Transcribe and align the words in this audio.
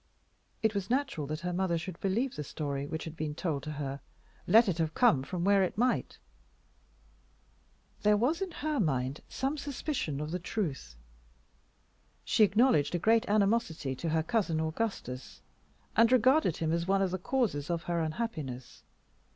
It 0.63 0.73
was 0.73 0.89
natural 0.89 1.27
that 1.27 1.41
her 1.41 1.53
mother 1.53 1.77
should 1.77 1.99
believe 1.99 2.35
the 2.35 2.43
story 2.43 2.87
which 2.87 3.03
had 3.03 3.15
been 3.15 3.35
told 3.35 3.61
to 3.61 3.73
her, 3.73 4.01
let 4.47 4.67
it 4.67 4.79
have 4.79 4.95
come 4.95 5.21
from 5.21 5.43
where 5.43 5.61
it 5.61 5.77
might. 5.77 6.17
There 8.01 8.17
was 8.17 8.41
in 8.41 8.49
her 8.49 8.79
mind 8.79 9.21
some 9.29 9.59
suspicion 9.59 10.19
of 10.19 10.31
the 10.31 10.39
truth. 10.39 10.95
She 12.25 12.43
acknowledged 12.43 12.95
a 12.95 12.97
great 12.97 13.29
animosity 13.29 13.95
to 13.97 14.09
her 14.09 14.23
cousin 14.23 14.59
Augustus, 14.59 15.43
and 15.95 16.11
regarded 16.11 16.57
him 16.57 16.71
as 16.71 16.87
one 16.87 17.03
of 17.03 17.11
the 17.11 17.19
causes 17.19 17.69
of 17.69 17.83
her 17.83 17.99
unhappiness. 18.01 18.81